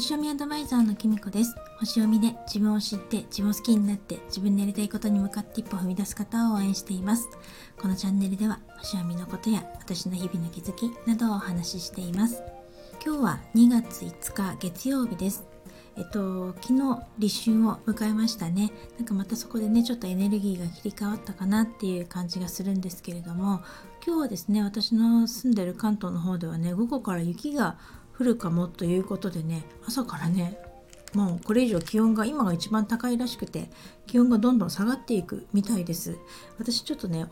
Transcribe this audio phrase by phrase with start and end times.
[0.00, 1.54] 星読みアドバイザーのきみこです。
[1.78, 7.28] 星読みで自分を知って自分を好きになって自分のやりたいことに向かって一歩踏み出す方を応援しています。
[7.78, 12.42] このチャンネルでは星読みのことや私の日々の気づきなどをお話ししています。
[13.04, 15.44] 今日は2月5日月曜日です。
[15.96, 18.72] えっと、昨日立春を迎えましたね。
[18.96, 23.60] なんかまたそこでねちょっとエネルギーが切り替わったかなっていう感じがするんですけれども
[24.06, 27.76] 今日はですね私の住んでる関東の方ではね午後から雪が
[28.20, 30.58] 降るかもということでね朝からね
[31.14, 33.70] もうこれ以上気温が今が一番高いらしくて
[34.06, 36.18] 気温がどんどん下がっていくみたいです
[36.58, 37.26] 私ちょっとね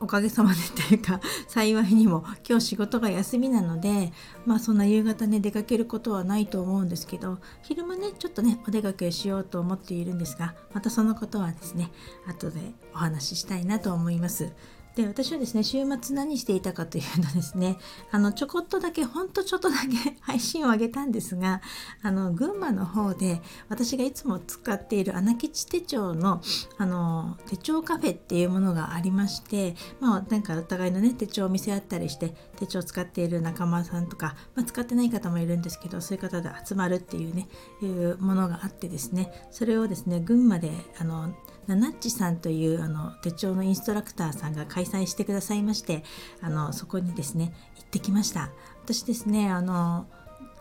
[0.00, 4.12] おかげさまでというか 幸いにも今日仕事が休みなので
[4.46, 11.92] まあそんな夕方ね出かけることはないと思うんですけど昼間ねちょっとねお出かけしようと思っているんですがまたそのことはですね
[12.26, 14.50] 後でお話ししたいなと思います。
[14.96, 17.78] で私はですね週末何していたかというとですね
[18.10, 21.60] あのちょこっとだけほんとちょっとだけ 配信を上げたんですが
[22.02, 26.42] あの群馬の方で私がいつも使っている穴吉手帳の
[26.78, 37.48] あの手帳カフェっていうものがありましてまあなんかお互いのね手帳を見せ合ったりして手帳を使っている仲間さんとか、まあ、使ってない方もいるんですけどそういう方で集まるっていうね
[37.82, 41.34] いうものがあってですねそれをですね群馬であの
[41.70, 46.02] ナナッチさんというあの手帳のインストラクターさんが開催してくださいまして
[46.40, 48.50] あのそこにですね行ってきました。
[48.82, 50.06] 私ですねあの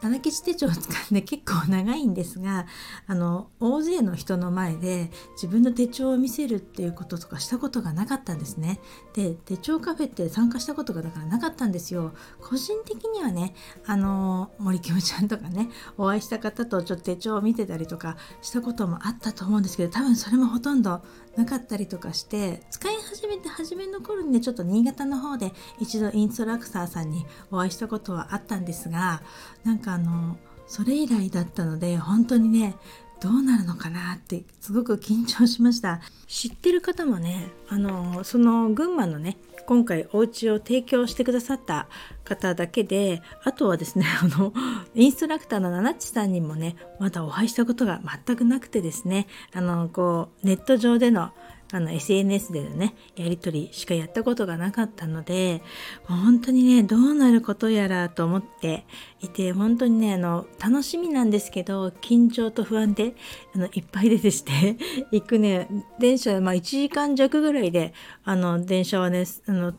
[0.02, 2.66] 七吉手帳を使って結構長いんですが
[3.08, 8.80] あの大勢の人の前で自分の手帳を見せるっていうこととかしたことがなかったんですね。
[9.14, 12.14] で手帳カフェって参加したことがだからなかったんですよ。
[12.40, 13.54] 個人的にはね
[13.86, 21.02] あの森キムちゃんとかねお会いした方とちょっと手帳を見てたりとかしたこともあったと思うんですけど多分それもほとんど
[21.40, 29.22] なかったりとかして使い始めて初めの頃にねちょっと新潟の方で一度インストラクターさんにお会いしたことはあったんですが
[29.64, 30.38] なんかあの
[30.68, 32.76] それ以来だったので本当にね
[33.22, 36.02] どうなるのかなってすごく緊張しました。
[36.28, 41.88] 知ってる方もねあのその群馬のね今回お家を提供してくださった
[42.24, 44.54] 方だけであとはですね あの
[44.96, 51.32] インストラクターの七地さんにもねまだお会いしたことが全くなくてですねあのこうネット上での
[51.72, 55.62] あの SNS でのねやり取りしかやったことがなかったので
[56.06, 58.86] 本当にねどうなることやらと思って
[59.22, 63.16] いて本当にねあの楽しみなんですけど緊張と不安で
[63.56, 64.78] あのいっぱいででして
[65.12, 65.68] 行くね
[66.00, 67.94] 電車、まあ、1時間弱ぐらいで
[68.24, 69.74] あの電車はねあの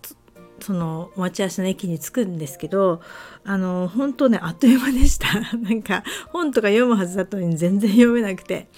[0.60, 3.00] その待ち合わせの駅に着くんですけど
[3.44, 5.28] あの本当ねあっという間でした。
[5.56, 8.68] なんか本とか読むはずだったのに全然読めなくて。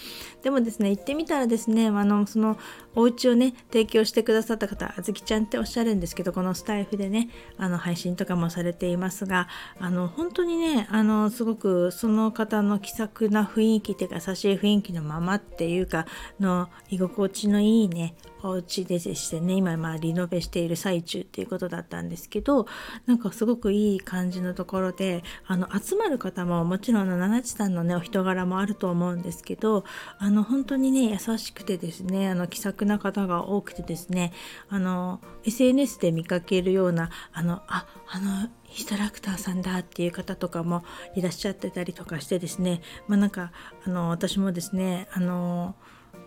[0.43, 2.59] でもですね行ってみたらですねあのその
[2.95, 9.49] お家をね提供してくださった方あずきちゃんっておっしゃるんですけどこのスタイフでねあの配信とかもされていますが
[9.79, 16.07] あの本当にねあのすごくその方の気さくな雰囲気っていうか優しい雰囲気のままっていうか
[16.41, 18.15] の居心地のいいね
[18.45, 22.67] お家でしてね今まあリノベしている最中っていうことだったんですけど
[23.07, 29.85] なんかすごくいい感じのところであの集まる方ももちろん七地さんのねお人柄もあると思うんですけど
[30.19, 34.33] あの本当にね優しくてですねあの気さくな方が多くてですね
[34.69, 40.85] あの SNS で見かけるようなあのああのインストラクターさんだっていう方とかも
[41.15, 43.53] いらっしゃってたりとかしてですねまあなんか
[43.87, 45.75] あの私もですねあの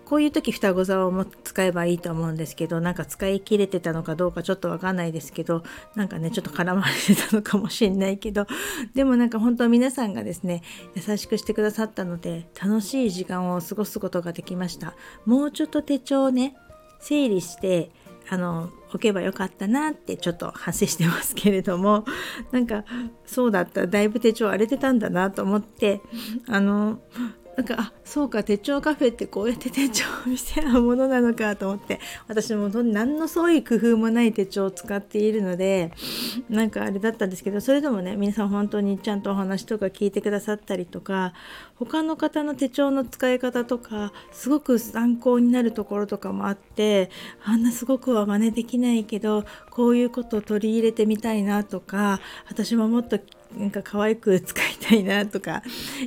[0.05, 5.63] こういう時双子座を使えばいいと思うんですけどなんか使い切れてたのかどうかちょっとわかんないですけど
[5.95, 8.45] なんかねちょっと絡まれてたのかもしれないけど。
[8.93, 10.61] でもなんか本当皆さんがですね
[10.95, 14.93] 優しくしてくださったので楽しい時間を過ごすことができました。
[15.25, 16.55] もうちょっと手帳をね
[16.99, 17.91] 整理して
[18.29, 22.05] あの置けばよかったなってちょっと反省してますけれども。
[22.51, 22.85] なんか
[23.25, 23.87] そうだった。
[23.87, 26.01] だいぶ手帳荒れてたんだなと思って
[26.47, 26.99] あの
[27.55, 35.91] なんかあそうか手帳カフェってこうやって手帳を見せ合うものなのかと思って私も何のそういう工夫もない手帳を使っているので
[36.49, 41.33] なんかあれだったんですけどそれでもね皆さん本当にちゃんとお話とか聞いてくださったりとか
[41.75, 47.09] 他の方の手帳の使い方とかすごく参考になるところとかもあって
[47.45, 52.19] あんなすごくは真似できないけどこういうことを取り入れてみたいなとか
[52.49, 53.19] 私ももっと
[53.57, 55.63] なんか可愛く使いたいなとか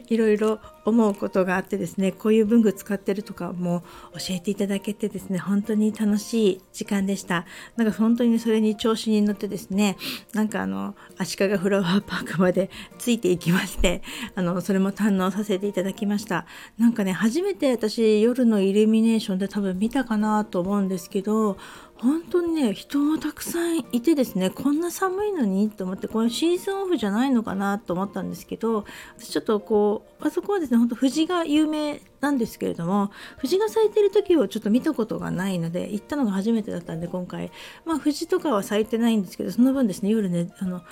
[0.08, 3.82] いろいろ思うことがあってですねこういう文具使ってるとかも
[4.12, 7.44] 教えていただけてですね本当に楽しい時間でした。
[7.76, 9.96] なんか本当にそれに調子に乗ってですね
[10.32, 14.02] なんかあの足利フラワーパークまで ついていきまして
[14.34, 16.46] あのそれも堪能させていただきました。
[16.78, 21.58] なんかね初めて私夜のイルミネーションで多分見たかなと思うんですけど
[22.00, 28.84] 本当にね人もたくさんいてですねこんな寒いのにと思ってこれシーズンオフじゃないのかなと思ったんですけど
[29.18, 37.50] 私ちょっとこうあそこはですね本当藤が有名なんですけれども藤が咲いてる時をちょっと見たことがないので行ったのが初めてだったんで今回。
[37.84, 40.82] まあ藤とかは咲いてないんですけどその分ですね夜ねあの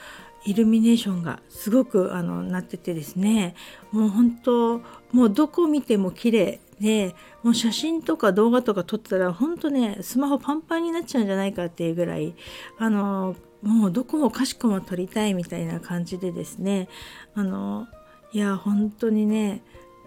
[0.45, 3.55] イルミネーションがすごくあのなっててですね
[3.91, 4.81] もう本当
[5.13, 6.61] もうどこ見ても綺麗。
[6.81, 12.35] でもう写真とか動画とか撮ったら本当ねスマホパンパンになっちゃうんじゃないかっていうぐらい
[12.79, 16.89] あのもうどこもかしこも撮りたいみたいな感じでですね
[17.35, 17.87] あの
[18.33, 19.63] いや本当にね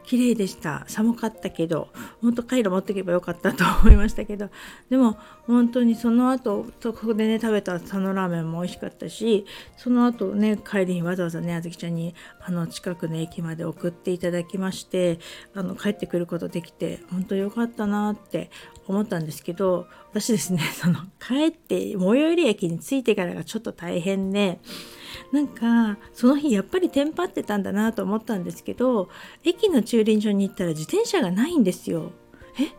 [0.10, 0.86] 綺麗でした。
[0.88, 1.90] 寒かったけど
[2.20, 4.50] 本当カイロ持っていけばよかったと思いましたけど
[4.90, 9.46] でも本当にその後そこでね食べた佐野ラーメンも美味しかったし
[9.78, 15.20] その後ね帰りにわざわざねあずきちゃんにあの近くの駅まで送っていただきまして
[15.54, 18.50] あの帰ってくることできて本当良かったなって
[18.88, 24.58] 思ったんですけど私ですねその帰って最寄り駅に着いてからがちょっと大変で
[25.32, 29.10] なんかその日やっぱりテンパってたんだなと思ったんですけど
[29.44, 32.12] 駅の駐輪場に行ったら自転車がないんですよ。
[32.60, 32.72] え？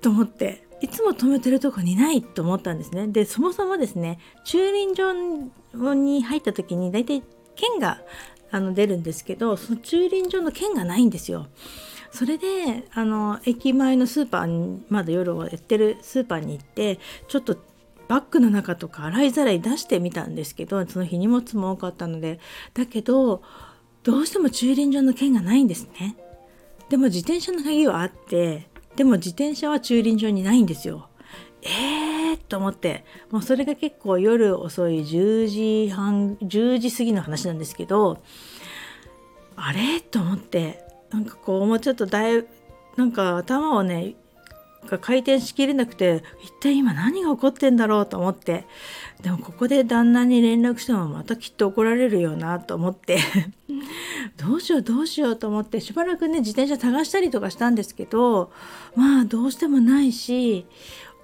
[0.00, 3.06] と思っていつも止めてるとこにないと思ったんですね。
[3.08, 5.12] でそもそもですね駐輪場
[5.94, 7.22] に入った時に大体
[7.54, 8.00] 券が
[8.50, 11.46] あの出るんですけどその駐輪場の券がないんですよ。
[12.10, 16.98] それであの駅前のスーパーにまだ夜をやってるスーパーに行って
[17.28, 17.56] ちょっと
[18.12, 22.40] バッグの中とか洗いざらい出してみたんですけどその日荷物も多かったので
[22.74, 23.42] だけど
[24.02, 26.18] どうしても駐輪場の券がないんですね。
[26.90, 31.08] でも自転車の鍵はあってでも自転車は駐輪場にないんですよ。
[31.62, 38.18] えーと思ってもうそれが結構夜遅い10時半10時過ぎの話なんですけど
[39.56, 40.02] あれ？
[40.02, 42.44] と思ってなんかこうもうちょっとだい
[42.96, 44.16] なんか頭をね
[44.86, 48.64] が回転しきれなくて一体今何が起こってんだろうと思って。
[49.22, 53.18] でもここで旦那に連絡してもまたきっと怒られるよなと思って。
[54.36, 58.50] どうしようどうしようと思ってしばらくね自転車探したりとかしたんですけど
[58.96, 60.66] まあどうしてもないし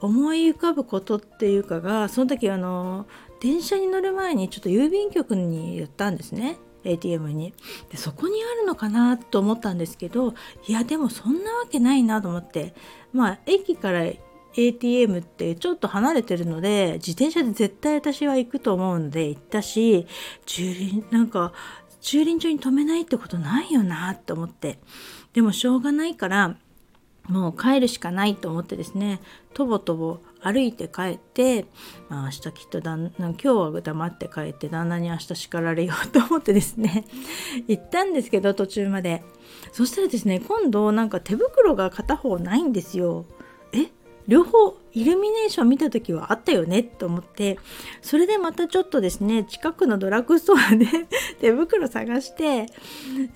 [0.01, 3.07] 思い浮かぶことっていうかがその時あの
[3.41, 7.55] 電車に乗る前にちょっと郵便局に寄ったんですね ATM に。
[7.91, 10.35] でそこにあるのかなと思ったんですけど
[10.67, 12.75] いやでもそんなわけないなと思って。
[13.13, 14.05] まあ駅から
[14.55, 20.07] ATM ってちょっと離れてるので自転車で絶対私は行くと思うので行ったし
[20.47, 21.53] 駐輪なんか
[22.01, 24.79] 駐輪場に止めないってことないよなと思って。
[25.33, 26.57] でもしょうがないから
[27.29, 29.21] もう帰るしかないと思ってですね
[29.53, 31.67] とぼとぼ歩いて帰って、
[32.09, 37.05] まあ、明日きっと旦那今日は黙って帰って旦那に明日叱られようと思ってですね
[37.67, 39.23] 行ったんですけど途中まで。
[39.73, 43.25] そしたらですね今度なんか手袋が片方ないんですよ。
[44.29, 47.59] 両方イルミネーション見た時はあったよねと思って
[48.03, 50.87] それでまたちょっとですね近くのドラッグストアで
[51.41, 52.67] 手袋探して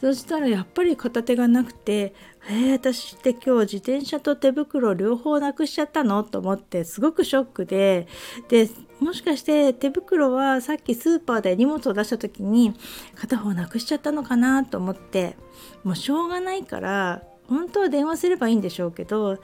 [0.01, 2.15] そしたらやっぱり片手がなくて
[2.49, 8.09] えー、私って今日自転車と手袋両方なくしちゃったのと思ってすごくショックで
[8.49, 8.69] で
[8.99, 12.75] もしかして手袋はさっきスーパーで荷物を出した時に
[13.15, 15.37] 片方なくしちゃったのかなと思って
[15.85, 19.39] もうしょうがないから本当は電話すればいいんでしょうけど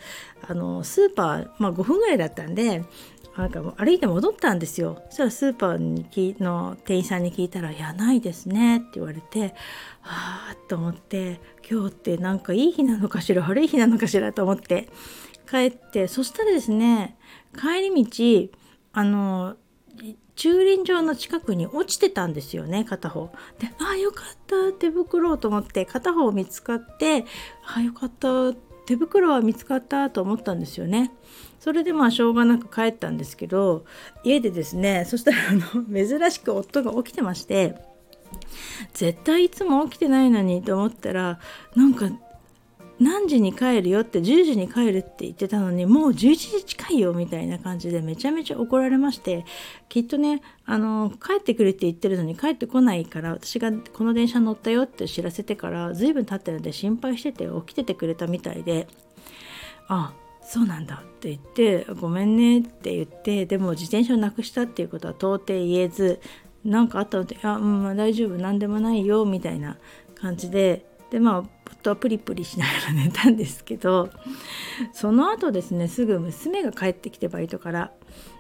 [0.47, 2.85] あのスーパー、まあ、5分ぐらいだったんで
[3.37, 5.01] なんか歩いて戻ったんですよ。
[5.11, 9.55] そしたらスーパーにの店員さんに聞いたら「いやないですね」って言われて
[10.01, 14.89] はあと思って今日ってなんかいい日なのかしら悪い日なのかしらと思って
[15.49, 17.17] 帰ってそしたらですね
[17.57, 18.59] 帰り道
[18.93, 19.57] あの
[20.39, 23.31] 駐輪場の近くに落ちてたんですよね片方。
[23.59, 27.25] でああよかった手袋と思って片方見つかって
[27.67, 28.53] ああよかった
[28.87, 31.11] 手袋は見つかったと思ったんですよね。
[31.59, 33.85] それでまあしょうがなく帰ったんですけど
[34.23, 37.75] 家でですねそしたらあの珍しく夫が起きてまして
[38.95, 41.41] 絶対いつも起きてないのにと思ったら
[41.75, 42.11] なんか
[43.01, 49.45] 何時に帰るよって10時に帰るって言ってたのにもう11時近いよみたいな感じでめちゃめちゃ怒られまして
[49.89, 58.89] きっとねあの帰ってくるって言ってるのに帰ってこないから私がこの電車乗ったよって知らせてから随分経ってるので心配してて起きててくれたみたいで
[59.87, 60.13] あ
[60.43, 66.21] そうなんだって言ってごめんねって言ってでも自転車をなくしたっていうことは到底言えず
[66.65, 69.77] 何かあったので「いや、うん、大丈夫何でもないよ」みたいな
[70.17, 71.45] 感じででまあ
[71.97, 74.11] プリプリしながら寝たんですけど
[74.93, 77.93] その後ですねすぐ娘が帰ってきてバイトから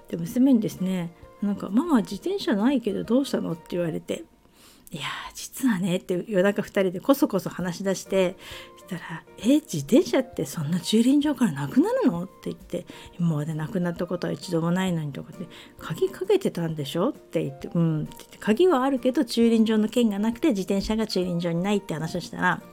[0.08, 4.24] で娘にですねなんか「ママ自転車ないけどどうしたの?」って言われて
[4.90, 5.02] いや
[5.34, 8.36] 実はねって夜中2人でこそこそ話し出して
[8.78, 12.86] したら「え自転車ってそんな駐輪場からなくなるの?」って言って
[13.20, 15.46] 「今までなくなったことは一度もないのに」とかって
[15.78, 22.62] 「鍵かけてたんでしょ?」って言って「うん」って言って鍵はあるけど駐輪場の券がなくて自転車が駐輪場にないって話をしたら「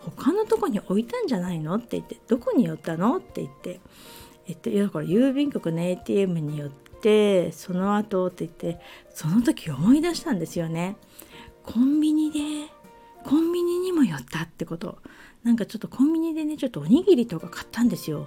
[0.00, 3.80] 他のとこに置いたんじゃないの?」って言って「どこに寄ったの?」って言って
[4.46, 6.70] えっと、だから郵便局の ATM によっ
[7.02, 10.96] てその後って言ってその時思い出したんですよね。
[11.64, 12.38] コンビニで
[13.24, 14.98] コンビニにも寄ったってこと
[15.42, 18.26] なんかちょっとコンビニでねちょっとおにぎりとか買ったんですよ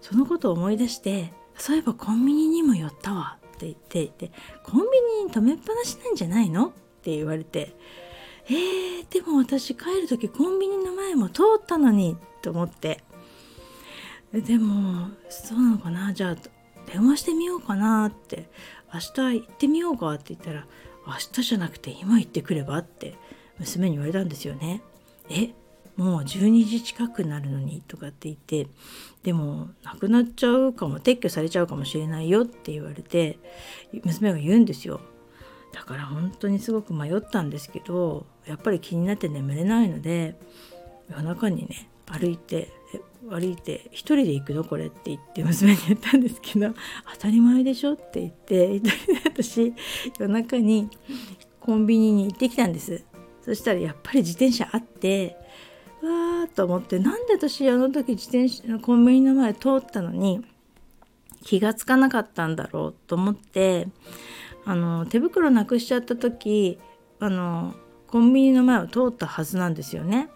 [0.00, 4.30] そのことを思い出してそういえばコンビニにも寄ったわって言っていて
[4.62, 4.84] コンビ
[5.20, 6.68] ニに止めっぱなしなんじゃないの？
[6.68, 6.70] っ
[7.02, 7.74] て言われて
[8.48, 13.02] えー、でも私帰る時コンビニの前も通ったのにと思って
[14.32, 16.12] でもそうなのかな？
[16.12, 16.36] じゃあ
[16.86, 18.48] 電話してみようかなって
[18.92, 20.66] 明日行ってみようかって言ったら
[21.06, 23.14] 明日じゃなくて今行ってくればって
[23.58, 24.82] 娘に言われたんですよね。
[25.28, 25.50] え
[25.96, 28.68] もう12時近くなるのにとかって言って
[29.22, 33.38] でもなくなっちゃうかも撤去されちゃうかもしれないよって言われて
[34.04, 35.00] 娘が言うんですよ。
[35.76, 40.34] だから本当にすごく迷ったんですけどやっぱり気になって眠れないので
[41.10, 42.72] 夜中にね歩いて
[43.28, 44.64] 歩いて「一人で行くの？
[44.64, 46.74] これ」って言って娘に言ったんですけど
[47.12, 49.74] 「当たり前でしょ」って言って一人で私
[50.18, 50.88] 夜中に
[51.60, 53.04] コンビニに行ってきたんです。
[53.42, 55.36] そしたらやっぱり自転車あって
[56.02, 60.42] わーと思ってなんで私あの時自転車のコンビニの前通ったのに
[61.44, 63.88] 気がつかなかったんだろうと思って
[64.66, 66.78] あの手袋なくしちゃった時
[67.20, 67.74] あの
[68.08, 70.28] コンビニの前を通ったはずなんですよね。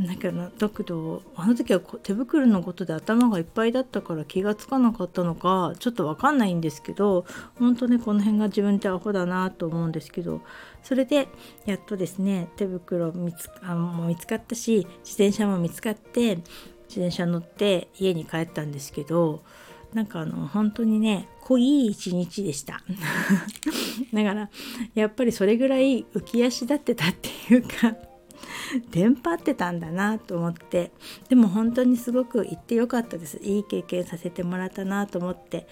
[0.00, 7.26] だけどだけどあの時は手袋のことで頭がいっぱいだったから気がつかなかったのかちょっと分かんないんですけど
[7.58, 10.40] 本当ねこの辺が自分ってアホだなと思うんですけど
[10.82, 11.28] それで
[11.66, 16.36] やっとですね手袋見つあも見つかったし自転車も見つかって
[16.88, 19.42] 自転車乗って家に帰ったんですけど
[19.92, 22.82] なんかあの本当にね濃い一日でした。
[24.12, 24.50] だから
[24.94, 27.96] やっぱりそれぐらい浮き足立ってたっていうか
[28.90, 30.92] テンパってたんだなと思って
[31.28, 33.38] でも本当にすごく行ってよかったです。
[33.42, 35.66] いい経験させてもらったなと思って、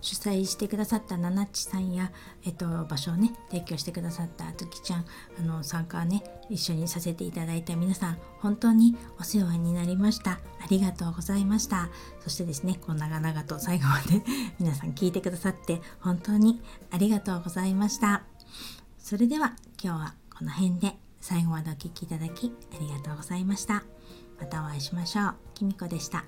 [0.00, 2.10] 主催してくださったナナッチさんや、
[2.44, 5.04] えっと、場所をね提供してくださったあときちゃん
[5.38, 10.40] あの参加ね一緒にさせていただいた皆さん本当にお世話になりましたあ
[10.70, 11.88] りがとうございました
[12.20, 14.22] そしてですねこう長々と最後まで
[14.58, 18.22] 皆さん聞いてくださって本当にありがとうございました
[18.98, 23.84] それでは今日はこの辺で最後までお聴きいただきありがとうございました。
[24.40, 25.34] またお会いしましょう。
[25.54, 26.24] きみこでした。